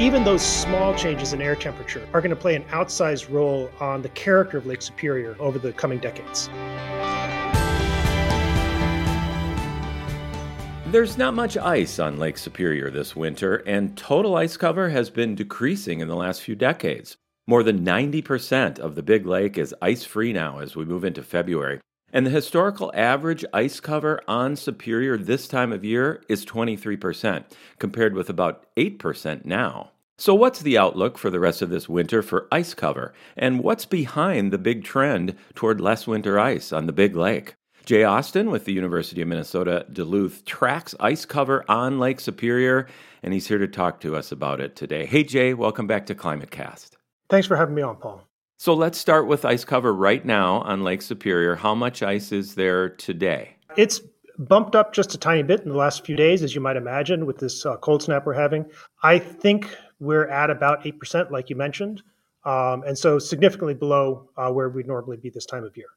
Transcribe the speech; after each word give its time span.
even 0.00 0.24
those 0.24 0.42
small 0.42 0.94
changes 0.94 1.32
in 1.32 1.42
air 1.42 1.54
temperature 1.54 2.06
are 2.12 2.20
going 2.20 2.30
to 2.30 2.36
play 2.36 2.54
an 2.54 2.64
outsized 2.64 3.32
role 3.32 3.70
on 3.80 4.02
the 4.02 4.08
character 4.10 4.58
of 4.58 4.66
Lake 4.66 4.82
Superior 4.82 5.36
over 5.38 5.58
the 5.58 5.72
coming 5.72 5.98
decades. 5.98 6.48
There's 10.92 11.16
not 11.16 11.34
much 11.34 11.56
ice 11.56 11.98
on 11.98 12.18
Lake 12.18 12.36
Superior 12.36 12.90
this 12.90 13.16
winter, 13.16 13.56
and 13.66 13.96
total 13.96 14.36
ice 14.36 14.58
cover 14.58 14.90
has 14.90 15.08
been 15.08 15.34
decreasing 15.34 16.00
in 16.00 16.08
the 16.08 16.16
last 16.16 16.42
few 16.42 16.54
decades. 16.54 17.16
More 17.46 17.62
than 17.62 17.84
90% 17.84 18.78
of 18.78 18.94
the 18.94 19.02
Big 19.02 19.26
Lake 19.26 19.56
is 19.56 19.74
ice 19.80 20.04
free 20.04 20.32
now 20.32 20.58
as 20.58 20.76
we 20.76 20.84
move 20.84 21.04
into 21.04 21.22
February. 21.22 21.80
And 22.12 22.26
the 22.26 22.30
historical 22.30 22.92
average 22.94 23.44
ice 23.54 23.80
cover 23.80 24.20
on 24.28 24.56
Superior 24.56 25.16
this 25.16 25.48
time 25.48 25.72
of 25.72 25.84
year 25.84 26.22
is 26.28 26.44
23%, 26.44 27.44
compared 27.78 28.14
with 28.14 28.28
about 28.28 28.66
8% 28.76 29.44
now. 29.46 29.92
So, 30.18 30.34
what's 30.34 30.60
the 30.60 30.76
outlook 30.76 31.16
for 31.16 31.30
the 31.30 31.40
rest 31.40 31.62
of 31.62 31.70
this 31.70 31.88
winter 31.88 32.22
for 32.22 32.46
ice 32.52 32.74
cover? 32.74 33.14
And 33.36 33.60
what's 33.60 33.86
behind 33.86 34.52
the 34.52 34.58
big 34.58 34.84
trend 34.84 35.34
toward 35.54 35.80
less 35.80 36.06
winter 36.06 36.38
ice 36.38 36.70
on 36.72 36.86
the 36.86 36.92
Big 36.92 37.16
Lake? 37.16 37.54
Jay 37.86 38.04
Austin 38.04 38.50
with 38.50 38.64
the 38.64 38.72
University 38.72 39.22
of 39.22 39.28
Minnesota 39.28 39.86
Duluth 39.92 40.44
tracks 40.44 40.94
ice 41.00 41.24
cover 41.24 41.64
on 41.68 41.98
Lake 41.98 42.20
Superior, 42.20 42.86
and 43.22 43.34
he's 43.34 43.48
here 43.48 43.58
to 43.58 43.66
talk 43.66 44.00
to 44.00 44.14
us 44.14 44.30
about 44.30 44.60
it 44.60 44.76
today. 44.76 45.06
Hey, 45.06 45.24
Jay, 45.24 45.54
welcome 45.54 45.88
back 45.88 46.06
to 46.06 46.14
ClimateCast. 46.14 46.90
Thanks 47.28 47.48
for 47.48 47.56
having 47.56 47.74
me 47.74 47.82
on, 47.82 47.96
Paul. 47.96 48.28
So 48.62 48.74
let's 48.74 48.96
start 48.96 49.26
with 49.26 49.44
ice 49.44 49.64
cover 49.64 49.92
right 49.92 50.24
now 50.24 50.60
on 50.60 50.84
Lake 50.84 51.02
Superior. 51.02 51.56
How 51.56 51.74
much 51.74 52.00
ice 52.00 52.30
is 52.30 52.54
there 52.54 52.90
today? 52.90 53.56
It's 53.76 54.00
bumped 54.38 54.76
up 54.76 54.92
just 54.92 55.12
a 55.14 55.18
tiny 55.18 55.42
bit 55.42 55.62
in 55.62 55.70
the 55.70 55.76
last 55.76 56.06
few 56.06 56.14
days, 56.14 56.44
as 56.44 56.54
you 56.54 56.60
might 56.60 56.76
imagine, 56.76 57.26
with 57.26 57.38
this 57.38 57.66
uh, 57.66 57.76
cold 57.78 58.04
snap 58.04 58.24
we're 58.24 58.34
having. 58.34 58.64
I 59.02 59.18
think 59.18 59.76
we're 59.98 60.28
at 60.28 60.48
about 60.48 60.84
8%, 60.84 61.32
like 61.32 61.50
you 61.50 61.56
mentioned, 61.56 62.04
um, 62.44 62.84
and 62.84 62.96
so 62.96 63.18
significantly 63.18 63.74
below 63.74 64.28
uh, 64.36 64.52
where 64.52 64.68
we'd 64.68 64.86
normally 64.86 65.16
be 65.16 65.28
this 65.28 65.44
time 65.44 65.64
of 65.64 65.76
year. 65.76 65.88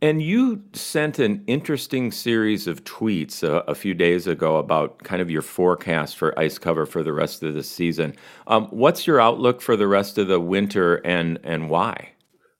And 0.00 0.22
you 0.22 0.62
sent 0.74 1.18
an 1.18 1.42
interesting 1.48 2.12
series 2.12 2.68
of 2.68 2.84
tweets 2.84 3.42
a, 3.42 3.64
a, 3.68 3.74
few 3.74 3.94
days 3.94 4.28
ago 4.28 4.58
about 4.58 5.02
kind 5.02 5.20
of 5.20 5.28
your 5.28 5.42
forecast 5.42 6.16
for 6.16 6.38
ice 6.38 6.56
cover 6.56 6.86
for 6.86 7.02
the 7.02 7.12
rest 7.12 7.42
of 7.42 7.54
the 7.54 7.64
season. 7.64 8.14
Um, 8.46 8.66
what's 8.66 9.08
your 9.08 9.20
outlook 9.20 9.60
for 9.60 9.76
the 9.76 9.88
rest 9.88 10.16
of 10.16 10.28
the 10.28 10.38
winter 10.38 10.96
and, 11.04 11.40
and 11.42 11.68
why? 11.68 12.12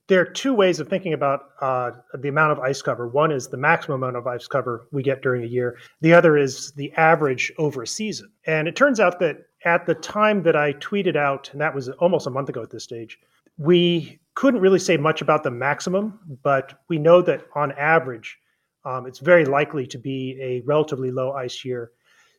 There 0.07 0.19
are 0.19 0.25
two 0.25 0.53
ways 0.53 0.81
of 0.81 0.89
thinking 0.89 1.13
about 1.13 1.41
uh, 1.61 1.91
the 2.13 2.27
amount 2.27 2.51
of 2.51 2.59
ice 2.59 2.81
cover. 2.81 3.07
One 3.07 3.31
is 3.31 3.47
the 3.47 3.57
maximum 3.57 4.03
amount 4.03 4.17
of 4.17 4.27
ice 4.27 4.47
cover 4.47 4.87
we 4.91 5.01
get 5.01 5.21
during 5.21 5.43
a 5.43 5.47
year, 5.47 5.77
the 6.01 6.13
other 6.13 6.35
is 6.35 6.73
the 6.73 6.91
average 6.93 7.53
over 7.57 7.83
a 7.83 7.87
season. 7.87 8.29
And 8.47 8.67
it 8.67 8.75
turns 8.75 8.99
out 8.99 9.19
that 9.19 9.37
at 9.63 9.85
the 9.85 9.95
time 9.95 10.43
that 10.43 10.55
I 10.57 10.73
tweeted 10.73 11.15
out, 11.15 11.49
and 11.53 11.61
that 11.61 11.75
was 11.75 11.89
almost 11.89 12.27
a 12.27 12.31
month 12.31 12.49
ago 12.49 12.63
at 12.63 12.71
this 12.71 12.83
stage, 12.83 13.17
we 13.59 14.19
couldn't 14.35 14.61
really 14.61 14.79
say 14.79 14.95
much 14.95 15.21
about 15.21 15.43
the 15.43 15.51
maximum, 15.51 16.17
but 16.43 16.81
we 16.87 16.97
know 16.97 17.21
that 17.21 17.41
on 17.55 17.73
average, 17.73 18.39
um, 18.85 19.05
it's 19.05 19.19
very 19.19 19.43
likely 19.43 19.85
to 19.85 19.97
be 19.97 20.39
a 20.41 20.61
relatively 20.61 21.11
low 21.11 21.33
ice 21.33 21.65
year, 21.65 21.91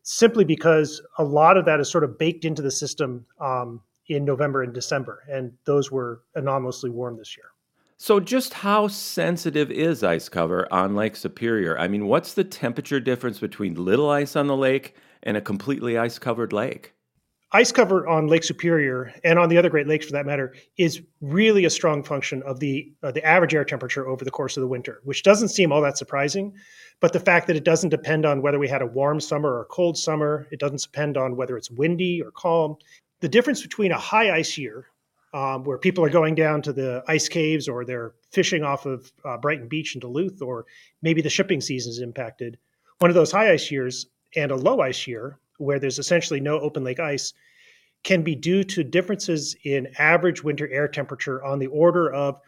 simply 0.03 0.45
because 0.45 1.03
a 1.19 1.25
lot 1.25 1.59
of 1.59 1.67
that 1.67 1.79
is 1.79 1.91
sort 1.91 2.03
of 2.03 2.19
baked 2.19 2.47
into 2.47 2.63
the 2.63 2.71
system 2.71 3.27
um, 3.39 3.83
in 4.09 4.25
November 4.25 4.63
and 4.63 4.73
December, 4.73 5.23
and 5.31 5.53
those 5.67 5.93
were 5.93 6.23
anomalously 6.37 6.89
warm 6.89 7.19
this 7.19 7.37
year. 7.37 7.47
So, 7.99 8.19
just 8.19 8.55
how 8.55 8.89
sensitive 8.89 9.71
is 9.71 10.03
ice 10.03 10.31
cover 10.31 10.67
on 10.73 10.97
Lake 10.97 11.17
Superior? 11.17 11.79
I 11.79 11.87
mean, 11.87 12.07
what's 12.07 12.33
the 12.33 12.45
temperature 12.45 12.99
difference 12.99 13.39
between 13.39 13.75
little 13.75 14.09
ice 14.09 14.37
on 14.37 14.47
the 14.47 14.57
lake 14.57 14.97
and 15.23 15.37
a 15.37 15.43
completely 15.43 15.99
ice 15.99 16.19
covered 16.19 16.55
lake? 16.55 16.95
Ice 17.53 17.73
cover 17.73 18.07
on 18.07 18.29
Lake 18.29 18.45
Superior 18.45 19.13
and 19.25 19.39
on 19.39 19.49
the 19.49 19.59
other 19.59 19.71
Great 19.71 19.89
Lakes 19.89 20.07
for 20.07 20.13
that 20.13 20.27
matter 20.27 20.55
is 20.77 21.03
really 21.21 21.65
a 21.65 21.71
strong 21.71 22.03
function 22.03 22.43
of 22.45 22.61
the 22.61 22.93
uh, 23.03 23.11
the 23.11 23.25
average 23.25 23.55
air 23.55 23.65
temperature 23.65 24.07
over 24.07 24.25
the 24.25 24.31
course 24.31 24.57
of 24.57 24.61
the 24.61 24.69
winter, 24.69 25.01
which 25.05 25.23
doesn't 25.23 25.49
seem 25.49 25.73
all 25.73 25.81
that 25.81 25.99
surprising. 25.99 26.55
But 27.01 27.13
the 27.13 27.21
fact 27.21 27.47
that 27.47 27.57
it 27.57 27.65
doesn't 27.65 27.91
depend 27.91 28.27
on 28.27 28.43
whether 28.43 28.59
we 28.59 28.69
had 28.69 28.83
a 28.83 28.87
warm 28.87 29.21
summer 29.21 29.51
or 29.51 29.63
a 29.63 29.67
cold 29.67 29.97
summer, 29.97 30.47
it 30.51 30.61
doesn't 30.61 30.83
depend 30.83 31.17
on 31.17 31.37
whether 31.37 31.57
it's 31.57 31.71
windy 31.71 32.23
or 32.23 32.31
calm. 32.31 32.77
The 33.21 33.29
difference 33.29 33.63
between 33.63 33.93
a 33.93 33.99
high 33.99 34.35
ice 34.35 34.57
year, 34.57 34.87
um, 35.35 35.65
where 35.65 35.79
people 35.79 36.05
are 36.05 36.11
going 36.11 36.35
down 36.35 36.63
to 36.63 36.73
the 36.73 37.03
ice 37.09 37.29
caves 37.29 37.69
or 37.69 37.85
they're 37.85 38.15
fishing 38.31 38.63
off 38.63 38.87
of 38.87 39.13
uh, 39.25 39.37
Brighton 39.39 39.69
Beach 39.69 39.95
in 39.95 40.01
Duluth, 40.01 40.41
or 40.43 40.67
maybe 41.03 41.23
the 41.23 41.31
shipping 41.31 41.61
season 41.61 41.91
is 41.91 42.01
impacted, 42.01 42.59
one 42.99 43.11
of 43.11 43.15
those 43.15 43.33
high 43.33 43.51
ice 43.51 43.71
years 43.71 44.07
and 44.37 44.51
a 44.51 44.57
low 44.57 44.81
ice 44.81 45.07
year, 45.07 45.39
where 45.61 45.79
there's 45.79 45.99
essentially 45.99 46.41
no 46.41 46.59
open 46.59 46.83
lake 46.83 47.01
ice, 47.01 47.33
can 48.03 48.23
be 48.23 48.35
due 48.35 48.65
to 48.65 48.83
differences 48.83 49.55
in 49.65 49.89
average 49.99 50.43
winter 50.43 50.69
air 50.71 50.89
temperature 50.89 51.45
on 51.45 51.59
the 51.59 51.67
order 51.67 52.13
of 52.13 52.41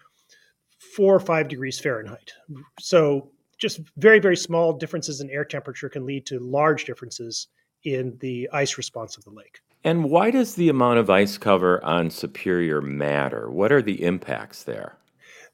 four 0.96 1.14
or 1.14 1.20
five 1.20 1.48
degrees 1.48 1.78
Fahrenheit. 1.78 2.32
So, 2.80 3.30
just 3.58 3.80
very, 3.96 4.18
very 4.18 4.36
small 4.36 4.72
differences 4.72 5.20
in 5.20 5.30
air 5.30 5.44
temperature 5.44 5.88
can 5.88 6.04
lead 6.04 6.26
to 6.26 6.40
large 6.40 6.84
differences 6.84 7.46
in 7.84 8.16
the 8.20 8.48
ice 8.52 8.76
response 8.76 9.16
of 9.16 9.24
the 9.24 9.30
lake. 9.30 9.60
And 9.84 10.04
why 10.04 10.30
does 10.30 10.54
the 10.54 10.68
amount 10.68 10.98
of 10.98 11.10
ice 11.10 11.38
cover 11.38 11.84
on 11.84 12.10
Superior 12.10 12.80
matter? 12.80 13.50
What 13.50 13.70
are 13.72 13.82
the 13.82 14.02
impacts 14.02 14.64
there? 14.64 14.96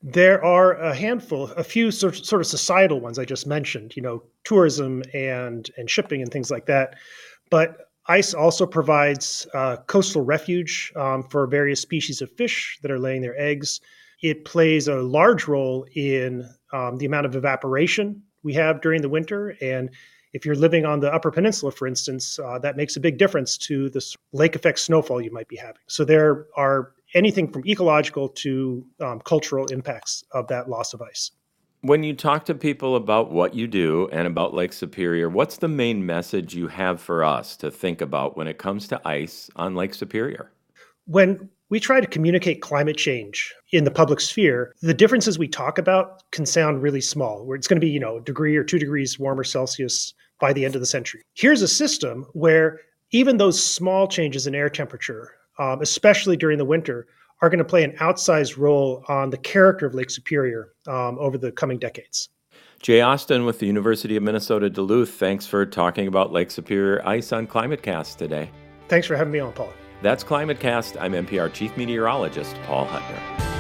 There 0.03 0.43
are 0.45 0.75
a 0.75 0.95
handful, 0.95 1.51
a 1.53 1.65
few 1.65 1.91
sort 1.91 2.15
of, 2.33 2.47
societal 2.47 3.01
ones 3.01 3.19
I 3.19 3.25
just 3.25 3.47
mentioned, 3.47 3.97
you 3.97 4.03
know, 4.03 4.23
tourism 4.45 5.03
and 5.13 5.69
and 5.77 5.91
shipping 5.91 6.23
and 6.23 6.31
things 6.31 6.51
like 6.51 6.67
that. 6.67 6.95
But 7.50 7.88
ice 8.06 8.34
also 8.34 8.66
provides 8.66 9.47
uh, 9.54 9.76
coastal 9.86 10.22
refuge 10.22 10.92
um, 10.97 11.22
for 11.22 11.47
various 11.47 11.81
species 11.81 12.22
of 12.22 12.31
fish 12.32 12.78
that 12.82 12.91
are 12.91 12.98
laying 12.98 13.22
their 13.22 13.38
eggs. 13.38 13.81
It 14.22 14.44
plays 14.44 14.88
a 14.88 14.97
large 14.97 15.47
role 15.47 15.86
in 15.94 16.48
um, 16.72 16.98
the 16.98 17.06
amount 17.06 17.26
of 17.26 17.36
evaporation 17.36 18.22
we 18.42 18.54
have 18.54 18.81
during 18.81 19.03
the 19.03 19.09
winter. 19.09 19.56
And 19.60 19.91
if 20.32 20.44
you're 20.44 20.54
living 20.54 20.84
on 20.84 21.00
the 21.00 21.12
Upper 21.12 21.31
Peninsula, 21.31 21.72
for 21.72 21.86
instance, 21.86 22.38
uh, 22.38 22.59
that 22.59 22.76
makes 22.76 22.97
a 22.97 23.00
big 23.00 23.19
difference 23.19 23.56
to 23.59 23.88
the 23.91 24.04
lake 24.32 24.54
effect 24.56 24.78
snowfall 24.78 25.20
you 25.20 25.32
might 25.32 25.48
be 25.48 25.56
having. 25.56 25.80
So 25.86 26.04
there 26.04 26.47
are 26.56 26.92
anything 27.15 27.50
from 27.50 27.66
ecological 27.66 28.28
to 28.28 28.84
um, 29.00 29.20
cultural 29.20 29.66
impacts 29.66 30.25
of 30.32 30.48
that 30.48 30.69
loss 30.69 30.92
of 30.92 31.03
ice. 31.03 31.30
When 31.88 32.03
you 32.03 32.12
talk 32.12 32.44
to 32.44 32.54
people 32.54 32.97
about 32.97 33.32
what 33.32 33.54
you 33.54 33.66
do 33.66 34.10
and 34.12 34.26
about 34.26 34.53
Lake 34.53 34.75
Superior, 34.75 35.31
what's 35.31 35.56
the 35.56 35.69
main 35.69 36.04
message 36.04 36.54
you 36.54 36.69
have 36.69 37.00
for 37.00 37.25
us 37.25 37.56
to 37.56 37.71
think 37.71 38.03
about 38.03 38.37
when 38.37 38.47
it 38.47 38.59
comes 38.59 38.88
to 38.88 39.00
ice 39.09 39.49
on 39.56 39.75
Lake 39.75 39.94
Superior? 39.94 40.53
When 41.06 41.48
we 41.71 41.81
try 41.81 42.03
to 42.03 42.06
communicate 42.06 42.60
climate 42.60 42.98
change 42.98 43.54
in 43.72 43.84
the 43.84 43.91
public 43.91 44.21
sphere, 44.21 44.75
the 44.82 44.93
differences 44.93 45.38
we 45.38 45.48
talk 45.48 45.78
about 45.78 46.31
can 46.31 46.44
sound 46.44 46.82
really 46.82 47.00
small, 47.00 47.47
where 47.47 47.56
it's 47.56 47.66
going 47.66 47.81
to 47.81 47.87
be, 47.87 47.91
you 47.91 48.00
know, 48.00 48.19
a 48.19 48.21
degree 48.21 48.54
or 48.59 48.65
two 48.65 48.78
degrees 48.78 49.19
warmer 49.19 49.43
Celsius 49.43 50.12
by 50.41 50.53
the 50.53 50.66
end 50.66 50.75
of 50.75 50.82
the 50.82 50.87
century. 50.87 51.22
Here's 51.32 51.62
a 51.62 51.69
system 51.69 52.27
where 52.34 52.81
even 53.12 53.38
those 53.38 53.65
small 53.65 54.06
changes 54.06 54.47
in 54.47 54.54
air 54.54 54.69
temperature, 54.69 55.31
um, 55.59 55.81
especially 55.81 56.37
during 56.37 56.59
the 56.59 56.66
winter, 56.66 57.06
are 57.41 57.49
going 57.49 57.59
to 57.59 57.65
play 57.65 57.84
an 57.84 57.93
outsized 57.99 58.56
role 58.56 59.04
on 59.09 59.31
the 59.31 59.37
character 59.37 59.87
of 59.87 59.94
Lake 59.94 60.10
Superior 60.10 60.72
um, 60.87 61.19
over 61.19 61.38
the 61.38 61.53
coming 61.53 61.78
decades. 61.78 62.28
Jay 62.81 63.00
Austin 63.00 63.44
with 63.44 63.59
the 63.59 63.66
University 63.66 64.16
of 64.16 64.22
Minnesota 64.22 64.71
Duluth, 64.71 65.10
thanks 65.15 65.47
for 65.47 65.66
talking 65.66 66.06
about 66.06 66.32
Lake 66.32 66.50
Superior 66.50 67.06
ice 67.06 67.32
on 67.32 67.47
ClimateCast 67.47 68.16
today. 68.16 68.50
Thanks 68.88 69.06
for 69.06 69.16
having 69.16 69.32
me 69.32 69.41
on, 69.41 69.53
Paul. 69.53 69.72
That's 70.00 70.22
ClimateCast. 70.22 70.97
I'm 71.00 71.12
MPR 71.12 71.53
Chief 71.53 71.77
Meteorologist 71.77 72.54
Paul 72.66 72.87
Huttner. 72.87 73.58